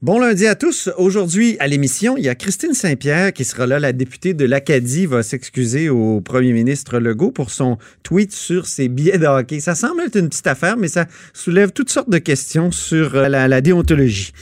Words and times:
Bon 0.00 0.20
lundi 0.20 0.46
à 0.46 0.54
tous. 0.54 0.88
Aujourd'hui, 0.96 1.56
à 1.58 1.66
l'émission, 1.66 2.16
il 2.16 2.22
y 2.22 2.28
a 2.28 2.36
Christine 2.36 2.72
Saint-Pierre 2.72 3.32
qui 3.32 3.44
sera 3.44 3.66
là. 3.66 3.80
La 3.80 3.92
députée 3.92 4.32
de 4.32 4.44
l'Acadie 4.44 5.06
va 5.06 5.24
s'excuser 5.24 5.88
au 5.88 6.20
premier 6.20 6.52
ministre 6.52 7.00
Legault 7.00 7.32
pour 7.32 7.50
son 7.50 7.78
tweet 8.04 8.30
sur 8.30 8.68
ses 8.68 8.86
billets 8.86 9.18
de 9.18 9.26
hockey. 9.26 9.58
Ça 9.58 9.74
semble 9.74 10.02
être 10.02 10.14
une 10.14 10.28
petite 10.28 10.46
affaire, 10.46 10.76
mais 10.76 10.86
ça 10.86 11.06
soulève 11.32 11.72
toutes 11.72 11.90
sortes 11.90 12.10
de 12.10 12.18
questions 12.18 12.70
sur 12.70 13.16
euh, 13.16 13.26
la, 13.26 13.60
déontologie. 13.60 14.32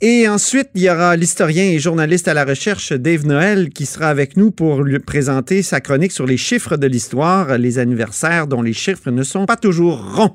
Et 0.00 0.26
ensuite, 0.28 0.70
il 0.74 0.80
y 0.80 0.88
aura 0.88 1.14
l'historien 1.14 1.64
et 1.64 1.78
journaliste 1.78 2.26
à 2.26 2.32
la 2.32 2.46
recherche 2.46 2.94
Dave 2.94 3.26
Noël 3.26 3.68
qui 3.68 3.84
sera 3.84 4.08
avec 4.08 4.38
nous 4.38 4.50
pour 4.50 4.82
lui 4.82 4.98
présenter 4.98 5.62
sa 5.62 5.82
chronique 5.82 6.12
sur 6.12 6.24
les 6.24 6.38
chiffres 6.38 6.78
de 6.78 6.86
l'histoire, 6.86 7.58
les 7.58 7.78
anniversaires 7.78 8.46
dont 8.46 8.62
les 8.62 8.72
chiffres 8.72 9.10
ne 9.10 9.24
sont 9.24 9.44
pas 9.44 9.56
toujours 9.56 10.14
ronds. 10.16 10.34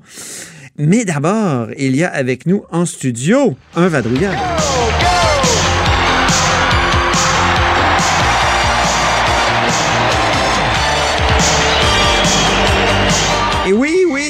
Mais 0.77 1.03
d'abord, 1.03 1.69
il 1.79 1.95
y 1.95 2.03
a 2.03 2.09
avec 2.09 2.45
nous 2.45 2.63
en 2.71 2.85
studio 2.85 3.57
un 3.75 3.87
vadrouilleur. 3.87 4.56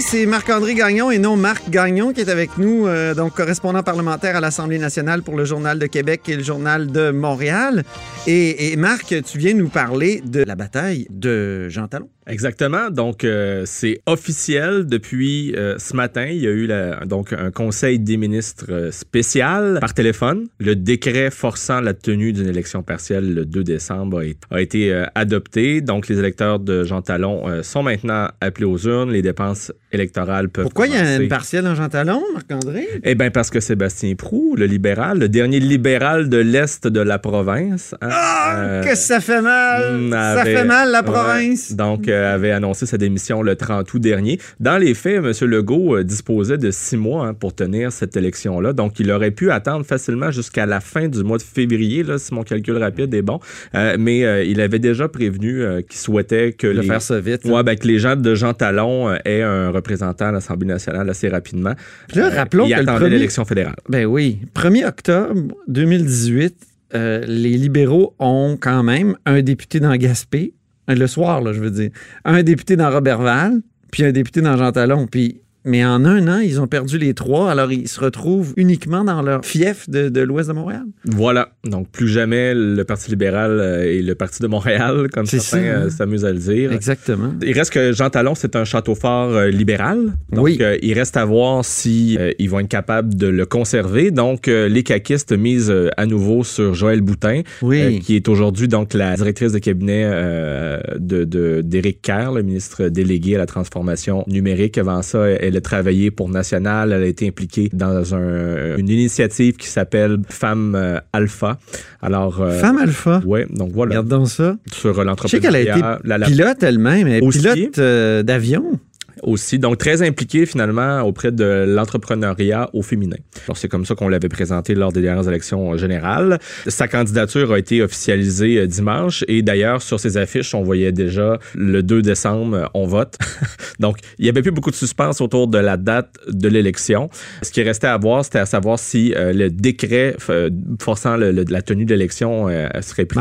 C'est 0.10 0.26
Marc-André 0.26 0.74
Gagnon 0.74 1.12
et 1.12 1.18
non 1.18 1.36
Marc 1.36 1.70
Gagnon 1.70 2.14
qui 2.14 2.22
est 2.22 2.30
avec 2.30 2.58
nous, 2.58 2.88
euh, 2.88 3.14
donc 3.14 3.34
correspondant 3.34 3.84
parlementaire 3.84 4.38
à 4.38 4.40
l'Assemblée 4.40 4.80
nationale 4.80 5.22
pour 5.22 5.36
le 5.36 5.44
Journal 5.44 5.80
de 5.80 5.86
Québec 5.86 6.22
et 6.30 6.38
le 6.38 6.44
Journal 6.44 6.88
de 6.88 7.12
Montréal. 7.12 7.84
Et, 8.26 8.72
et 8.72 8.78
Marc, 8.78 9.14
tu 9.24 9.38
viens 9.38 9.54
nous 9.54 9.68
parler 9.68 10.22
de 10.26 10.44
la 10.44 10.56
bataille 10.56 11.08
de 11.10 11.68
Jean 11.68 11.90
Talon. 11.90 12.08
Exactement. 12.28 12.90
Donc, 12.90 13.24
euh, 13.24 13.64
c'est 13.66 14.02
officiel 14.06 14.86
depuis 14.86 15.54
euh, 15.56 15.76
ce 15.78 15.96
matin. 15.96 16.26
Il 16.26 16.42
y 16.42 16.48
a 16.48 16.52
eu 16.52 16.68
la, 16.68 17.06
donc 17.06 17.34
un 17.34 17.52
conseil 17.52 18.00
des 18.00 18.18
ministres 18.18 18.66
euh, 18.70 18.92
spécial 18.92 19.78
par 19.80 19.94
téléphone. 19.94 20.48
Le 20.60 20.76
décret 20.76 21.32
forçant 21.32 21.80
la 21.80 21.94
tenue 21.94 22.34
d'une 22.34 22.48
élection 22.48 22.84
partielle 22.84 23.34
le 23.34 23.46
2 23.46 23.64
décembre 23.64 24.24
a, 24.52 24.62
été 24.62 24.94
euh, 24.94 25.06
adopté. 25.16 25.82
Donc, 25.82 26.08
les 26.08 26.20
électeurs 26.20 26.60
de 26.60 26.84
Jean 26.84 27.02
Talon 27.02 27.64
sont 27.64 27.84
maintenant 27.84 28.28
appelés 28.42 28.66
aux 28.66 28.78
urnes. 28.78 29.12
Les 29.12 29.22
dépenses 29.22 29.72
électorales 29.92 30.50
peuvent 30.50 30.64
Pourquoi 30.66 30.88
il 30.88 30.94
y 30.94 30.98
a 30.98 31.16
une 31.16 31.28
partielle 31.28 31.68
en 31.68 31.76
Jean 31.76 31.90
Talon, 31.90 32.22
Marc-André? 32.34 32.88
Eh 33.04 33.16
bien, 33.16 33.32
parce 33.32 33.50
que 33.50 33.60
Sébastien 33.60 34.16
Prou, 34.16 34.56
le 34.58 34.66
libéral, 34.66 35.20
le 35.20 35.30
dernier 35.30 35.60
libéral 35.60 36.30
de 36.30 36.38
l'Est 36.38 36.88
de 36.88 37.00
la 37.00 37.20
province. 37.20 37.96
hein, 38.02 38.10
Ah, 38.12 38.56
euh, 38.58 38.84
que 38.84 38.96
ça 38.96 39.20
fait 39.20 39.42
mal! 39.42 40.10
Ça 40.12 40.44
fait 40.44 40.66
mal, 40.66 40.92
la 40.92 41.00
ouais. 41.00 41.06
province! 41.06 41.74
donc, 41.74 42.08
avait 42.26 42.52
annoncé 42.52 42.86
sa 42.86 42.98
démission 42.98 43.42
le 43.42 43.56
30 43.56 43.94
août 43.94 44.00
dernier. 44.00 44.40
Dans 44.60 44.78
les 44.78 44.94
faits, 44.94 45.24
M. 45.24 45.32
Legault 45.50 45.98
euh, 45.98 46.04
disposait 46.04 46.58
de 46.58 46.72
six 46.72 46.98
mois 46.98 47.28
hein, 47.28 47.34
pour 47.34 47.54
tenir 47.56 47.92
cette 47.92 48.16
élection-là. 48.18 48.74
Donc, 48.74 49.00
il 49.00 49.12
aurait 49.12 49.32
pu 49.32 49.52
attendre 49.52 49.86
facilement 49.86 50.32
jusqu'à 50.32 50.66
la 50.66 50.80
fin 50.80 51.08
du 51.08 51.24
mois 51.24 51.38
de 51.38 51.44
février, 51.44 52.04
là, 52.04 52.18
si 52.18 52.34
mon 52.34 52.44
calcul 52.44 52.78
rapide 52.78 53.14
est 53.14 53.22
bon. 53.22 53.40
Euh, 53.76 53.96
mais 54.00 54.24
euh, 54.26 54.44
il 54.44 54.62
avait 54.62 54.80
déjà 54.80 55.08
prévenu 55.08 55.62
euh, 55.62 55.82
qu'il 55.82 56.00
souhaitait 56.00 56.54
que 56.54 56.68
les... 56.68 56.84
faire 56.84 57.02
ça 57.02 57.20
vite. 57.20 57.46
Ouais, 57.46 57.64
ben, 57.64 57.76
que 57.76 57.88
les 57.88 58.00
gens 58.00 58.16
de 58.16 58.36
Jean 58.36 58.54
Talon 58.54 59.10
euh, 59.10 59.16
aient 59.26 59.42
un 59.42 59.70
représentant 59.70 60.26
à 60.28 60.32
l'Assemblée 60.32 60.68
nationale 60.68 61.10
assez 61.10 61.28
rapidement. 61.30 61.74
Puis 62.08 62.20
là, 62.20 62.28
Euh, 62.28 62.36
rappelons 62.36 62.66
il 62.66 62.74
que 62.76 62.80
attendait 62.82 62.98
premier- 63.00 63.10
l'élection 63.12 63.46
fédérale. 63.46 63.76
Ben 63.90 64.06
oui. 64.06 64.40
1er 64.56 64.86
octobre 64.88 65.54
2018, 65.68 66.56
euh, 66.96 67.24
les 67.28 67.52
libéraux 67.58 68.16
ont 68.20 68.58
quand 68.60 68.84
même 68.84 69.16
un 69.26 69.42
député 69.42 69.80
dans 69.80 69.96
Gaspé, 69.96 70.54
euh, 70.54 70.57
le 70.96 71.08
soir, 71.08 71.42
là, 71.42 71.54
je 71.54 71.60
veux 71.60 71.72
dire, 71.72 71.92
un 72.26 72.44
député 72.44 72.76
dans 72.76 72.90
Robertval, 72.90 73.62
puis 73.92 74.04
un 74.04 74.12
député 74.12 74.42
dans 74.42 74.58
Jean 74.58 74.72
Talon. 74.72 75.08
Puis 75.08 75.42
mais 75.68 75.86
en 75.86 76.06
un 76.06 76.28
an, 76.28 76.40
ils 76.40 76.60
ont 76.62 76.68
perdu 76.68 76.98
les 76.98 77.14
trois, 77.14 77.52
alors 77.52 77.72
ils 77.72 77.88
se 77.88 78.00
retrouvent 78.00 78.54
uniquement 78.58 79.04
dans 79.04 79.22
leur 79.22 79.46
fief 79.46 79.90
de, 79.90 80.10
de 80.10 80.22
l'ouest 80.22 80.48
de 80.50 80.54
Montréal. 80.54 80.84
Voilà. 81.06 81.50
Donc, 81.66 81.90
plus 81.92 82.08
jamais 82.08 82.54
le 82.56 82.84
Parti 82.84 83.10
libéral 83.10 83.52
euh, 83.60 83.84
et 83.84 84.02
le 84.02 84.16
Parti 84.16 84.42
de 84.42 84.48
Montréal, 84.48 85.08
comme 85.14 85.26
certains 85.26 85.58
hein? 85.60 85.84
euh, 85.86 85.90
s'amusent 85.90 86.26
à 86.26 86.32
le 86.32 86.40
dire. 86.40 86.72
Exactement. 86.72 87.34
Il 87.42 87.52
reste 87.54 87.72
que 87.74 87.92
Jean 87.92 88.10
Talon, 88.10 88.34
c'est 88.36 88.56
un 88.56 88.64
château 88.66 88.96
fort 88.96 89.36
euh, 89.36 89.50
libéral. 89.50 90.14
Donc, 90.32 90.46
Oui. 90.46 90.58
euh, 90.62 90.78
il 90.82 90.94
reste 90.94 91.18
à 91.18 91.26
voir 91.26 91.66
si 91.66 92.18
euh, 92.20 92.32
ils 92.40 92.50
vont 92.50 92.60
être 92.60 92.68
capables 92.70 93.16
de 93.16 93.28
le 93.28 93.46
conserver. 93.46 94.12
Donc, 94.12 94.48
euh, 94.48 94.70
les 94.70 94.84
caquistes 94.84 95.34
misent 95.38 95.74
à 95.98 96.06
nouveau 96.06 96.44
sur 96.44 96.74
Joël 96.74 97.02
Boutin, 97.02 97.42
Oui. 97.62 98.00
qui 98.00 98.16
est 98.16 98.28
aujourd'hui 98.30 98.68
donc 98.68 98.94
la 98.94 99.16
directrice 99.16 99.52
de 99.52 99.60
cabinet 99.60 100.04
euh, 100.06 100.80
de 100.98 101.24
de- 101.26 101.62
d'Éric 101.64 102.02
Kerr, 102.02 102.32
le 102.32 102.44
ministre 102.44 102.88
délégué 102.90 103.36
à 103.36 103.40
la 103.40 103.46
transformation 103.46 104.24
numérique. 104.28 104.78
Avant 104.78 105.02
ça, 105.02 105.28
elle 105.28 105.57
a 105.58 105.62
travaillé 105.62 106.12
pour 106.12 106.30
National. 106.30 106.92
Elle 106.94 107.04
a 107.04 107.06
été 107.06 107.28
impliquée 107.28 107.70
dans 107.74 108.16
un- 108.16 108.78
une 108.78 108.90
initiative 108.90 109.56
qui 109.58 109.68
s'appelle 109.68 110.18
Femmes 110.30 110.76
euh, 110.76 111.00
Alpha. 111.14 111.58
Alors, 112.02 112.42
euh, 112.42 112.52
Femme 112.60 112.78
alpha? 112.78 113.22
Ouais, 113.26 113.46
donc 113.50 113.72
voilà. 113.74 113.90
Regarde 113.92 114.08
donc 114.08 114.28
ça. 114.30 114.56
Sur 114.72 115.00
euh, 115.00 115.04
Je 115.24 115.28
sais 115.28 115.40
qu'elle 115.40 115.56
a 115.56 115.60
été 115.60 115.70
l'entrepreneuriat, 115.72 116.00
la- 116.04 116.18
la- 116.18 116.26
pilote 116.28 116.64
elle-même, 116.64 117.08
elle 117.08 117.24
est 117.24 117.30
pilote 117.30 117.78
euh, 117.80 118.24
d'avion. 118.24 118.80
Aussi. 119.24 119.60
Donc, 119.60 119.78
très 119.78 120.02
impliqué 120.02 120.46
finalement 120.46 121.02
auprès 121.02 121.32
de 121.32 121.66
l'entrepreneuriat 121.68 122.70
au 122.74 122.82
féminin. 122.82 123.18
Alors, 123.46 123.58
c'est 123.58 123.68
comme 123.68 123.86
ça 123.86 123.96
qu'on 123.96 124.10
l'avait 124.10 124.30
présenté 124.30 124.76
lors 124.76 124.92
des 124.92 125.02
dernières 125.02 125.28
élections 125.28 125.76
générales. 125.78 126.40
Sa 126.68 126.88
candidature 126.88 127.52
a 127.54 127.60
été 127.60 127.82
officialisée 127.82 128.58
euh, 128.60 128.68
dimanche 128.68 129.24
et 129.28 129.42
d'ailleurs, 129.42 129.82
sur 129.82 130.00
ses 130.00 130.18
affiches, 130.18 130.54
on 130.54 130.64
voyait 130.64 130.92
déjà 130.92 131.40
le 131.56 131.84
2 131.84 132.02
décembre, 132.02 132.70
on 132.74 132.86
vote. 132.86 133.18
Donc, 133.80 133.98
il 134.20 134.24
n'y 134.24 134.30
avait 134.30 134.42
plus 134.42 134.52
beaucoup 134.52 134.72
de 134.72 134.76
suspense 134.76 135.22
autour 135.22 135.48
de 135.48 135.58
la 135.58 135.78
date 135.78 136.16
de 136.28 136.48
l'élection. 136.48 137.10
Ce 137.42 137.52
qui 137.52 137.62
restait 137.64 137.88
à 137.88 137.98
voir, 137.98 138.24
c'était 138.26 138.40
à 138.40 138.46
savoir 138.46 138.80
si 138.80 139.14
euh, 139.16 139.34
le 139.34 139.50
décret 139.50 140.16
euh, 140.30 140.50
forçant 140.82 141.18
le- 141.18 141.32
le- 141.32 141.46
la 141.50 141.62
tenue 141.62 141.86
de 141.86 141.92
l'élection 141.94 142.48
euh, 142.50 142.68
serait 142.82 143.06
pris 143.06 143.20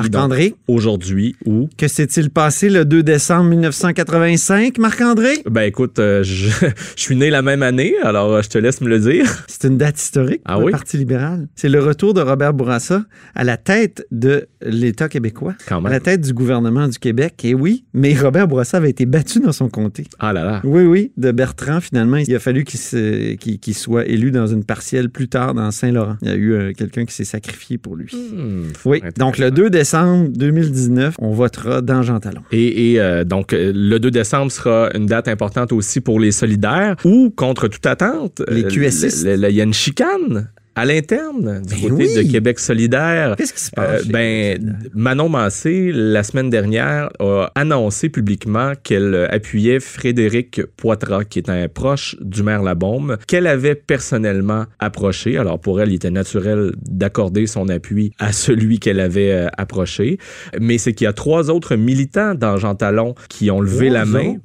aujourd'hui 0.69 1.37
ou 1.45 1.69
que 1.79 1.89
s'est-il 1.89 2.31
passé 2.31 2.69
le 2.71 2.85
2 2.85 3.03
décembre 3.03 3.51
1985, 3.51 4.79
Marc-André? 4.79 5.43
Ben 5.49 5.63
écoute, 5.63 5.96
euh, 5.99 6.23
je, 6.23 6.49
je 6.97 7.01
suis 7.01 7.17
né 7.17 7.31
la 7.31 7.43
même 7.43 7.63
année, 7.63 7.95
alors 8.03 8.33
euh, 8.33 8.43
je 8.43 8.49
te 8.49 8.59
laisse 8.59 8.81
me 8.81 8.89
le 8.89 8.99
dire. 8.99 9.45
C'est 9.49 9.65
une 9.69 9.79
date 9.79 10.01
historique 10.01 10.41
Ah 10.45 10.53
pour 10.55 10.61
le 10.61 10.67
oui? 10.67 10.73
Parti 10.73 10.97
libéral. 10.99 11.49
C'est 11.55 11.69
le 11.69 11.81
retour 11.81 12.15
de 12.15 12.21
Robert 12.21 12.55
Bourassa 12.55 13.05
à 13.35 13.45
la 13.45 13.57
tête 13.57 14.07
de 14.11 14.47
l'État 14.63 15.09
québécois, 15.09 15.55
Quand 15.69 15.85
à 15.85 15.91
la 15.91 16.01
tête 16.01 16.21
du 16.21 16.33
gouvernement 16.33 16.89
du 16.89 16.99
Québec. 16.99 17.45
Et 17.45 17.55
oui, 17.55 17.85
mais 17.95 18.15
Robert 18.15 18.49
Bourassa 18.49 18.77
avait 18.79 18.91
été 18.91 19.07
battu 19.07 19.41
dans 19.41 19.53
son 19.53 19.69
comté. 19.69 20.05
Ah 20.19 20.33
là 20.33 20.45
là. 20.45 20.61
Oui, 20.65 20.83
oui, 20.85 21.13
de 21.17 21.31
Bertrand, 21.33 21.81
finalement. 21.81 22.17
Il 22.19 22.35
a 22.35 22.39
fallu 22.39 22.65
qu'il 22.65 22.81
se- 22.81 23.37
soit 23.73 24.07
élu 24.07 24.31
dans 24.31 24.47
une 24.47 24.65
partielle 24.65 25.11
plus 25.11 25.29
tard 25.29 25.55
dans 25.55 25.71
Saint-Laurent. 25.71 26.17
Il 26.23 26.29
y 26.29 26.31
a 26.31 26.35
eu 26.35 26.53
euh, 26.53 26.73
quelqu'un 26.73 27.05
qui 27.05 27.15
s'est 27.15 27.25
sacrifié 27.25 27.79
pour 27.79 27.97
lui. 27.97 28.11
Hmm, 28.15 28.65
Oui, 28.85 29.01
donc 29.19 29.39
le 29.39 29.51
2 29.51 29.71
décembre 29.71 30.29
2019, 30.35 31.15
on 31.19 31.31
votera 31.33 31.81
dans 31.83 32.03
Jean 32.03 32.21
Talon. 32.21 32.43
Et, 32.53 32.93
et, 32.93 33.01
euh, 33.01 33.25
donc, 33.25 33.53
le 33.53 33.99
2 33.99 34.11
décembre 34.11 34.51
sera 34.51 34.91
une 34.95 35.07
date 35.07 35.29
importante 35.29 35.73
aussi 35.77 36.01
pour 36.01 36.19
les 36.21 36.33
solidaires 36.33 36.97
ou, 37.05 37.31
contre 37.31 37.69
toute 37.69 37.87
attente, 37.87 38.43
Les 38.49 38.65
euh, 38.65 38.69
QSistes. 38.69 39.27
il 39.27 39.51
y 39.55 39.61
a 39.61 39.65
une 39.65 39.75
chicane 39.75 40.49
à 40.79 40.85
l'interne 40.85 41.63
du 41.63 41.75
Ben 41.75 41.89
côté 41.89 42.07
oui. 42.07 42.15
de 42.27 42.31
Québec 42.31 42.59
solidaire. 42.59 43.35
Qu'est-ce 43.39 43.55
qui 43.55 43.61
se 43.63 43.71
Euh, 43.79 43.83
passe? 43.97 44.03
chez 44.05 44.11
ben, 44.13 44.77
Manon 44.95 45.31
Massé, 45.31 45.91
la 45.91 46.23
semaine 46.23 46.51
dernière, 46.51 47.09
a 47.19 47.51
annoncé 47.55 48.11
publiquement 48.11 48.73
qu'elle 48.83 49.15
euh, 49.15 49.27
appuyait 49.31 49.81
Frédéric 49.81 50.61
Poitras, 50.77 51.25
qui 51.25 51.39
est 51.39 51.49
un 51.49 51.67
proche 51.69 52.15
du 52.21 52.43
maire 52.43 52.63
Labaume, 52.63 53.17
qu'elle 53.27 53.47
avait 53.47 53.75
personnellement 53.75 54.67
approché. 54.79 55.39
Alors, 55.39 55.59
pour 55.59 55.81
elle, 55.81 55.89
il 55.93 55.95
était 55.95 56.11
naturel 56.11 56.73
d'accorder 56.87 57.47
son 57.47 57.71
appui 57.71 58.13
à 58.19 58.33
celui 58.33 58.79
qu'elle 58.79 59.01
avait 59.01 59.33
euh, 59.33 59.47
approché. 59.57 60.19
Mais 60.61 60.77
c'est 60.77 60.93
qu'il 60.93 61.07
y 61.07 61.09
a 61.09 61.15
trois 61.15 61.49
autres 61.49 61.77
militants 61.77 62.35
dans 62.35 62.59
Jean 62.59 62.75
Talon 62.75 63.15
qui 63.31 63.51
ont 63.51 63.63
levé 63.63 63.87
Trois 63.87 63.99
la 64.01 64.05
main. 64.05 64.29
autres? 64.33 64.41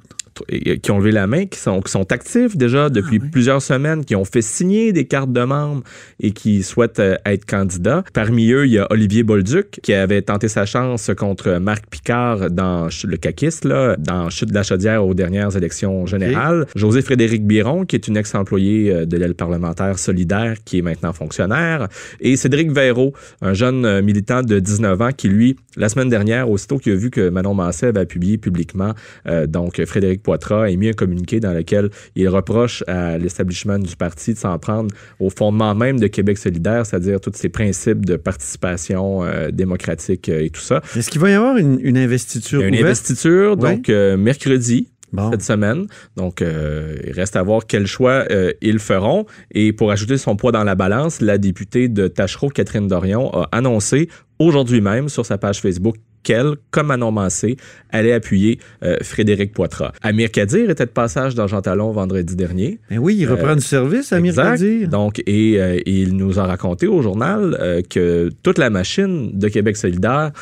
Qui 0.82 0.90
ont 0.90 0.98
levé 0.98 1.12
la 1.12 1.26
main, 1.26 1.46
qui 1.46 1.58
sont, 1.58 1.80
qui 1.80 1.90
sont 1.90 2.10
actifs 2.12 2.56
déjà 2.56 2.88
depuis 2.88 3.18
Ah 3.20 3.24
oui. 3.24 3.30
plusieurs 3.30 3.62
semaines, 3.62 4.04
qui 4.04 4.16
ont 4.16 4.24
fait 4.24 4.42
signer 4.42 4.92
des 4.92 5.04
cartes 5.06 5.32
de 5.32 5.44
membres 5.44 5.82
et 6.20 6.32
qui 6.32 6.62
souhaitent 6.62 7.00
euh, 7.00 7.16
être 7.26 7.44
candidats. 7.44 8.04
Parmi 8.12 8.50
eux, 8.52 8.66
il 8.66 8.72
y 8.72 8.78
a 8.78 8.86
Olivier 8.90 9.22
Bolduc, 9.22 9.80
qui 9.82 9.94
avait 9.94 10.22
tenté 10.22 10.48
sa 10.48 10.66
chance 10.66 11.10
contre 11.16 11.58
Marc 11.58 11.86
Picard 11.90 12.50
dans 12.50 12.88
le 13.04 13.16
caquiste, 13.16 13.64
là, 13.64 13.96
dans 13.98 14.30
Chute 14.30 14.50
de 14.50 14.54
la 14.54 14.62
Chaudière 14.62 15.06
aux 15.06 15.14
dernières 15.14 15.56
élections 15.56 16.06
générales. 16.06 16.66
José-Frédéric 16.74 17.46
Biron, 17.46 17.84
qui 17.84 17.96
est 17.96 18.08
une 18.08 18.16
ex-employé 18.16 18.92
euh, 18.92 19.06
de 19.06 19.16
l'aile 19.16 19.34
parlementaire 19.34 19.98
solidaire, 19.98 20.56
qui 20.64 20.78
est 20.78 20.82
maintenant 20.82 21.12
fonctionnaire. 21.12 21.88
Et 22.20 22.36
Cédric 22.36 22.70
Véraud, 22.70 23.12
un 23.40 23.54
jeune 23.54 23.84
euh, 23.84 24.02
militant 24.02 24.42
de 24.42 24.58
19 24.58 25.00
ans, 25.00 25.10
qui, 25.16 25.28
lui, 25.28 25.56
la 25.76 25.88
semaine 25.88 26.08
dernière, 26.08 26.50
aussitôt 26.50 26.78
qu'il 26.78 26.92
a 26.92 26.96
vu 26.96 27.10
que 27.10 27.28
Manon 27.28 27.54
Massé 27.54 27.86
avait 27.86 28.06
publié 28.06 28.38
publiquement, 28.38 28.92
euh, 29.26 29.46
donc 29.46 29.82
Frédéric 29.84 30.22
Poitras, 30.32 30.64
a 30.64 30.70
émis 30.70 30.88
un 30.88 30.92
communiqué 30.92 31.40
dans 31.40 31.52
lequel 31.52 31.90
il 32.16 32.26
reproche 32.28 32.82
à 32.86 33.18
l'establishment 33.18 33.78
du 33.78 33.96
parti 33.96 34.32
de 34.32 34.38
s'en 34.38 34.58
prendre 34.58 34.94
au 35.20 35.28
fondement 35.28 35.74
même 35.74 36.00
de 36.00 36.06
Québec 36.06 36.38
solidaire, 36.38 36.86
c'est-à-dire 36.86 37.20
tous 37.20 37.32
ces 37.34 37.50
principes 37.50 38.06
de 38.06 38.16
participation 38.16 39.24
euh, 39.24 39.50
démocratique 39.50 40.30
euh, 40.30 40.44
et 40.44 40.48
tout 40.48 40.62
ça. 40.62 40.80
Est-ce 40.96 41.10
qu'il 41.10 41.20
va 41.20 41.28
y 41.28 41.34
avoir 41.34 41.58
une, 41.58 41.78
une 41.82 41.98
investiture 41.98 42.62
une 42.62 42.68
ouverte? 42.68 42.84
investiture, 42.84 43.56
donc 43.58 43.90
euh, 43.90 44.16
mercredi, 44.16 44.88
cette 45.30 45.42
semaine. 45.42 45.86
Donc, 46.16 46.40
il 46.40 47.12
reste 47.12 47.36
à 47.36 47.42
voir 47.42 47.66
quel 47.66 47.86
choix 47.86 48.24
ils 48.62 48.78
feront. 48.78 49.26
Et 49.50 49.74
pour 49.74 49.90
ajouter 49.90 50.16
son 50.16 50.36
poids 50.36 50.52
dans 50.52 50.64
la 50.64 50.74
balance, 50.74 51.20
la 51.20 51.36
députée 51.36 51.88
de 51.88 52.08
Tachereau, 52.08 52.48
Catherine 52.48 52.88
Dorion, 52.88 53.30
a 53.34 53.46
annoncé 53.52 54.08
aujourd'hui 54.38 54.80
même 54.80 55.10
sur 55.10 55.26
sa 55.26 55.36
page 55.36 55.60
Facebook 55.60 55.96
qu'elle, 56.22 56.54
comme 56.70 56.88
Manon 56.88 57.12
Massé, 57.12 57.56
allait 57.90 58.12
appuyer 58.12 58.58
euh, 58.82 58.96
Frédéric 59.02 59.52
Poitras. 59.52 59.92
Amir 60.02 60.30
Kadir 60.30 60.70
était 60.70 60.86
de 60.86 60.90
passage 60.90 61.34
dans 61.34 61.46
Jean 61.46 61.60
Talon 61.60 61.92
vendredi 61.92 62.34
dernier. 62.36 62.80
Mais 62.90 62.96
ben 62.96 63.02
oui, 63.02 63.16
il 63.18 63.26
reprend 63.26 63.50
euh, 63.50 63.56
du 63.56 63.60
service, 63.62 64.12
Amir 64.12 64.34
Kadir. 64.34 64.88
Donc, 64.88 65.22
et 65.26 65.60
euh, 65.60 65.78
il 65.86 66.16
nous 66.16 66.38
a 66.38 66.46
raconté 66.46 66.86
au 66.86 67.02
journal 67.02 67.82
que 67.90 68.30
toute 68.42 68.58
la 68.58 68.70
machine 68.70 69.38
de 69.38 69.48
Québec 69.48 69.76
solidaire 69.76 70.32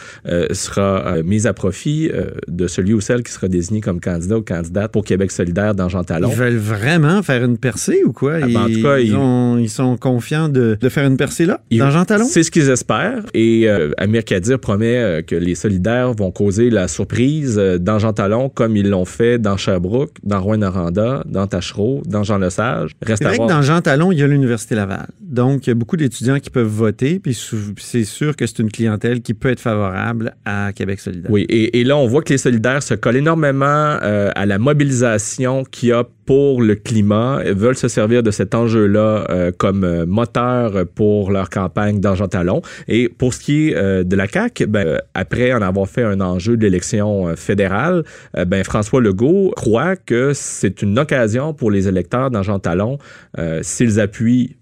sera 0.52 1.22
mise 1.22 1.46
à 1.46 1.52
profit 1.52 2.10
de 2.46 2.66
celui 2.66 2.94
ou 2.94 3.00
celle 3.00 3.22
qui 3.22 3.32
sera 3.32 3.48
désigné 3.48 3.80
comme 3.80 4.00
candidat 4.00 4.38
ou 4.38 4.42
candidate 4.42 4.92
pour 4.92 5.04
Québec 5.04 5.32
solidaire 5.32 5.74
dans 5.74 5.88
Jean 5.88 6.04
Talon. 6.04 6.30
Ils 6.30 6.36
veulent 6.36 6.56
vraiment 6.56 7.22
faire 7.22 7.44
une 7.44 7.58
percée 7.58 8.02
ou 8.04 8.12
quoi? 8.12 8.38
Ah, 8.42 8.46
ben, 8.46 8.56
en 8.56 8.66
tout 8.68 8.82
cas, 8.82 8.98
ils, 8.98 9.68
sont 9.68 9.96
confiants 9.96 10.48
de, 10.48 10.76
faire 10.88 11.06
une 11.06 11.16
percée 11.16 11.46
là, 11.46 11.60
dans 11.72 11.90
Jean 11.90 12.04
Talon? 12.04 12.26
C'est 12.26 12.42
ce 12.42 12.50
qu'ils 12.50 12.70
espèrent. 12.70 13.24
Et 13.34 13.68
Amir 13.98 14.24
Kadir 14.24 14.58
promet 14.58 15.24
que 15.26 15.34
les 15.34 15.54
solidaires 15.70 16.12
vont 16.14 16.32
causer 16.32 16.68
la 16.68 16.88
surprise 16.88 17.56
euh, 17.58 17.78
dans 17.78 17.98
Jean 17.98 18.12
Talon 18.12 18.48
comme 18.48 18.76
ils 18.76 18.88
l'ont 18.88 19.04
fait 19.04 19.38
dans 19.38 19.56
Sherbrooke, 19.56 20.16
dans 20.24 20.40
Rouen-Noranda, 20.40 21.22
dans 21.26 21.46
Tachereau, 21.46 22.02
dans 22.06 22.24
Jean 22.24 22.38
Lesage. 22.38 22.90
Reste 23.02 23.22
c'est 23.22 23.28
vrai 23.28 23.38
que 23.38 23.48
dans 23.48 23.62
Jean 23.62 23.80
Talon, 23.80 24.10
il 24.10 24.18
y 24.18 24.22
a 24.22 24.26
l'Université 24.26 24.74
Laval. 24.74 25.06
Donc, 25.20 25.66
il 25.66 25.70
y 25.70 25.72
a 25.72 25.74
beaucoup 25.74 25.96
d'étudiants 25.96 26.40
qui 26.40 26.50
peuvent 26.50 26.66
voter, 26.66 27.20
puis 27.20 27.38
c'est 27.78 28.04
sûr 28.04 28.34
que 28.34 28.46
c'est 28.46 28.58
une 28.58 28.70
clientèle 28.70 29.22
qui 29.22 29.32
peut 29.34 29.50
être 29.50 29.60
favorable 29.60 30.34
à 30.44 30.72
Québec 30.72 30.98
solidaire. 30.98 31.30
Oui, 31.30 31.46
et, 31.48 31.84
là, 31.84 31.96
on 31.96 32.06
voit 32.06 32.22
que 32.22 32.32
les 32.32 32.38
solidaires 32.38 32.82
se 32.82 32.94
collent 32.94 33.16
énormément 33.16 33.66
euh, 34.02 34.30
à 34.34 34.46
la 34.46 34.58
mobilisation 34.58 35.62
qu'il 35.64 35.90
y 35.90 35.92
a 35.92 36.04
pour 36.30 36.62
le 36.62 36.74
climat, 36.74 37.42
veulent 37.44 37.76
se 37.76 37.88
servir 37.88 38.22
de 38.22 38.30
cet 38.30 38.54
enjeu-là 38.54 39.26
euh, 39.30 39.50
comme 39.56 40.04
moteur 40.04 40.86
pour 40.94 41.30
leur 41.30 41.50
campagne 41.50 42.00
dans 42.00 42.14
Jean 42.14 42.28
Talon. 42.28 42.62
Et 42.88 43.08
pour 43.08 43.34
ce 43.34 43.40
qui 43.40 43.70
est 43.70 44.04
de 44.04 44.16
la 44.16 44.28
CAQ, 44.28 44.66
ben, 44.66 45.00
après 45.14 45.50
avoir 45.70 45.88
fait 45.88 46.02
un 46.02 46.20
enjeu 46.20 46.56
d'élection 46.56 47.28
euh, 47.28 47.36
fédérale, 47.36 48.04
euh, 48.36 48.44
ben 48.44 48.64
François 48.64 49.00
Legault 49.00 49.52
croit 49.56 49.96
que 49.96 50.32
c'est 50.34 50.82
une 50.82 50.98
occasion 50.98 51.54
pour 51.54 51.70
les 51.70 51.88
électeurs 51.88 52.30
dans 52.30 52.42
Jean 52.42 52.58
Talon, 52.58 52.98
euh, 53.38 53.60
s'ils 53.62 54.00
appuient 54.00 54.56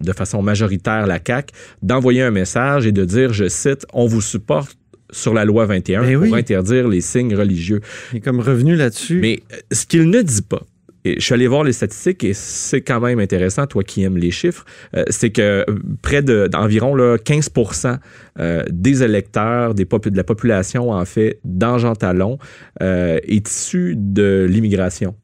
de 0.00 0.12
façon 0.12 0.42
majoritaire 0.42 1.06
la 1.06 1.18
CAQ, 1.24 1.52
d'envoyer 1.82 2.22
un 2.22 2.30
message 2.30 2.86
et 2.86 2.92
de 2.92 3.04
dire, 3.04 3.32
je 3.32 3.48
cite, 3.48 3.84
on 3.92 4.06
vous 4.06 4.22
supporte 4.22 4.76
sur 5.10 5.34
la 5.34 5.44
loi 5.44 5.66
21 5.66 6.02
ben 6.02 6.20
pour 6.20 6.36
interdire 6.36 6.86
les 6.86 7.00
signes 7.00 7.34
religieux. 7.34 7.80
Il 8.12 8.18
est 8.18 8.20
comme 8.20 8.40
revenu 8.40 8.76
là-dessus. 8.76 9.18
Mais 9.20 9.42
ce 9.72 9.84
qu'il 9.84 10.08
ne 10.08 10.22
dit 10.22 10.42
pas, 10.42 10.62
et 11.04 11.18
je 11.18 11.24
suis 11.24 11.34
allé 11.34 11.46
voir 11.46 11.64
les 11.64 11.72
statistiques 11.72 12.24
et 12.24 12.34
c'est 12.34 12.82
quand 12.82 13.00
même 13.00 13.20
intéressant, 13.20 13.66
toi 13.66 13.82
qui 13.82 14.02
aimes 14.02 14.18
les 14.18 14.30
chiffres, 14.30 14.64
euh, 14.96 15.04
c'est 15.08 15.30
que 15.30 15.64
euh, 15.68 15.78
près 16.02 16.22
d'environ 16.22 16.96
15% 16.96 17.98
euh, 18.38 18.64
des 18.70 19.02
électeurs, 19.02 19.74
des 19.74 19.84
de 19.84 20.16
la 20.16 20.24
population, 20.24 20.90
en 20.90 21.04
fait, 21.04 21.40
dans 21.44 21.78
Jean 21.78 21.94
Talon, 21.94 22.38
est 22.80 23.48
issu 23.48 23.94
de 23.96 24.46
l'immigration. 24.48 25.14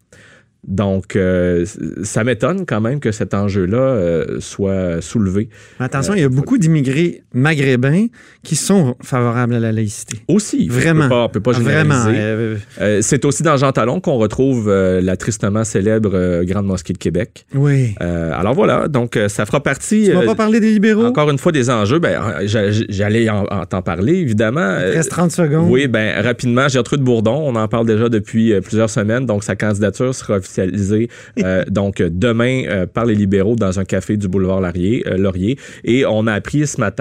Donc, 0.66 1.14
euh, 1.14 1.64
ça 2.02 2.24
m'étonne 2.24 2.66
quand 2.66 2.80
même 2.80 2.98
que 2.98 3.12
cet 3.12 3.34
enjeu-là 3.34 3.78
euh, 3.78 4.40
soit 4.40 5.00
soulevé. 5.00 5.48
Attention, 5.78 6.14
il 6.14 6.20
y 6.20 6.24
a 6.24 6.28
beaucoup 6.28 6.58
d'immigrés 6.58 7.22
maghrébins 7.32 8.06
qui 8.42 8.56
sont 8.56 8.96
favorables 9.00 9.54
à 9.54 9.60
la 9.60 9.70
laïcité. 9.70 10.18
Aussi. 10.26 10.68
Vraiment. 10.68 11.04
On 11.04 11.08
peut 11.08 11.14
pas, 11.14 11.28
peut 11.28 11.40
pas 11.40 11.52
généraliser. 11.52 12.58
Euh, 12.80 12.98
c'est 13.00 13.24
aussi 13.24 13.44
dans 13.44 13.56
Jean 13.56 13.70
Talon 13.70 14.00
qu'on 14.00 14.16
retrouve 14.16 14.70
la 14.70 15.16
tristement 15.16 15.62
célèbre 15.62 16.42
Grande 16.44 16.66
Mosquée 16.66 16.92
de 16.92 16.98
Québec. 16.98 17.46
Oui. 17.54 17.94
alors 18.00 18.54
voilà, 18.54 18.88
donc 18.88 19.18
ça 19.28 19.46
fera 19.46 19.62
partie... 19.62 20.04
Tu 20.06 20.12
vas 20.12 20.22
pas 20.22 20.34
parler 20.34 20.60
des 20.60 20.72
libéraux? 20.72 21.04
Encore 21.04 21.30
une 21.30 21.38
fois, 21.38 21.52
des 21.52 21.70
enjeux. 21.70 21.98
Ben, 21.98 22.20
J'allais 22.44 23.28
en, 23.28 23.44
t'en 23.66 23.82
parler, 23.82 24.14
évidemment. 24.14 24.78
Il 24.78 24.96
reste 24.96 25.10
30 25.10 25.30
secondes. 25.30 25.70
Oui, 25.70 25.86
ben 25.86 26.20
rapidement, 26.22 26.68
Gertrude 26.68 27.02
Bourdon, 27.02 27.42
on 27.44 27.54
en 27.54 27.68
parle 27.68 27.86
déjà 27.86 28.08
depuis 28.08 28.58
plusieurs 28.60 28.90
semaines, 28.90 29.26
donc 29.26 29.44
sa 29.44 29.54
candidature 29.54 30.14
sera 30.14 30.36
officielle 30.36 30.55
euh, 30.58 31.64
donc 31.70 32.02
demain 32.02 32.62
euh, 32.66 32.86
par 32.86 33.04
les 33.04 33.14
libéraux 33.14 33.56
dans 33.56 33.78
un 33.78 33.84
café 33.84 34.16
du 34.16 34.28
boulevard 34.28 34.60
Laurier. 34.60 35.04
Euh, 35.06 35.16
Laurier. 35.16 35.58
Et 35.84 36.04
on 36.06 36.26
a 36.26 36.32
appris 36.32 36.66
ce 36.66 36.80
matin 36.80 36.96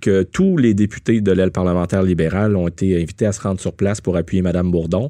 que 0.00 0.22
tous 0.22 0.56
les 0.56 0.74
députés 0.74 1.20
de 1.20 1.32
l'aile 1.32 1.50
parlementaire 1.50 2.02
libérale 2.02 2.56
ont 2.56 2.68
été 2.68 2.96
invités 2.96 3.26
à 3.26 3.32
se 3.32 3.40
rendre 3.40 3.60
sur 3.60 3.72
place 3.72 4.00
pour 4.00 4.16
appuyer 4.16 4.42
Mme 4.42 4.70
Bourdon. 4.70 5.08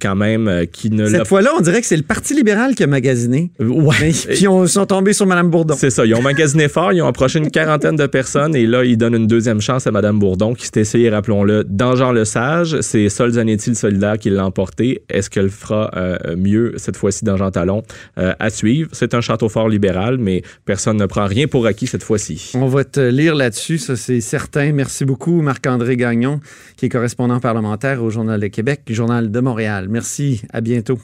quand 0.00 0.16
même, 0.16 0.66
qui 0.72 0.90
ne 0.90 1.06
Cette 1.06 1.26
fois-là, 1.26 1.50
on 1.56 1.60
dirait 1.60 1.80
que 1.80 1.86
c'est 1.86 1.96
le 1.96 2.02
Parti 2.02 2.34
libéral 2.34 2.74
qui 2.74 2.82
a 2.82 2.86
magasiné. 2.86 3.50
Ouais. 3.58 3.96
Puis 3.98 4.46
ils 4.46 4.68
sont 4.68 4.86
tombés 4.86 5.12
sur 5.12 5.26
Mme 5.26 5.50
Bourdon. 5.50 5.74
C'est 5.76 5.90
ça. 5.90 6.04
Ils 6.04 6.14
ont 6.14 6.22
magasiné 6.22 6.68
fort. 6.68 6.92
Ils 6.92 7.02
ont 7.02 7.06
approché 7.06 7.38
une 7.38 7.50
quarantaine 7.50 7.96
de 7.96 8.06
personnes 8.06 8.54
et 8.54 8.66
là, 8.66 8.84
ils 8.84 8.96
donnent 8.96 9.14
une 9.14 9.26
deuxième 9.26 9.60
chance 9.60 9.86
à 9.86 9.90
Mme 9.90 10.18
Bourdon 10.18 10.54
qui 10.54 10.66
s'est 10.66 10.80
essayée, 10.80 11.10
rappelons-le, 11.10 11.64
dans 11.64 11.96
Jean 11.96 12.12
Le 12.12 12.24
Sage. 12.24 12.80
C'est 12.80 13.08
Sol 13.08 13.32
Zanetti, 13.32 13.70
le 13.70 13.76
solidaire, 13.76 14.18
qui 14.18 14.30
l'a 14.30 14.44
emporté. 14.44 15.02
Est-ce 15.08 15.30
qu'elle 15.30 15.50
fera 15.50 15.90
mieux 16.36 16.51
cette 16.76 16.96
fois-ci 16.96 17.24
dans 17.24 17.36
Jean 17.36 17.50
Talon, 17.50 17.82
euh, 18.18 18.32
à 18.38 18.50
suivre. 18.50 18.88
C'est 18.92 19.14
un 19.14 19.20
château 19.20 19.48
fort 19.48 19.68
libéral, 19.68 20.18
mais 20.18 20.42
personne 20.64 20.96
ne 20.96 21.06
prend 21.06 21.26
rien 21.26 21.46
pour 21.46 21.66
acquis 21.66 21.86
cette 21.86 22.02
fois-ci. 22.02 22.52
On 22.54 22.68
va 22.68 22.84
te 22.84 23.00
lire 23.00 23.34
là-dessus, 23.34 23.78
ça 23.78 23.96
c'est 23.96 24.20
certain. 24.20 24.72
Merci 24.72 25.04
beaucoup, 25.04 25.42
Marc-André 25.42 25.96
Gagnon, 25.96 26.40
qui 26.76 26.86
est 26.86 26.88
correspondant 26.88 27.40
parlementaire 27.40 28.02
au 28.02 28.10
Journal 28.10 28.40
de 28.40 28.46
Québec, 28.46 28.82
Journal 28.88 29.30
de 29.30 29.40
Montréal. 29.40 29.86
Merci, 29.88 30.42
à 30.52 30.60
bientôt. 30.60 30.98